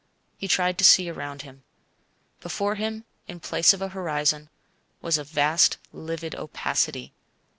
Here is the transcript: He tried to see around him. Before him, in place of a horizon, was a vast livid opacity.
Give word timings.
He 0.35 0.47
tried 0.47 0.79
to 0.79 0.83
see 0.83 1.11
around 1.11 1.43
him. 1.43 1.63
Before 2.39 2.73
him, 2.73 3.05
in 3.27 3.39
place 3.39 3.71
of 3.71 3.83
a 3.83 3.89
horizon, 3.89 4.49
was 4.99 5.19
a 5.19 5.23
vast 5.23 5.77
livid 5.93 6.33
opacity. 6.33 7.13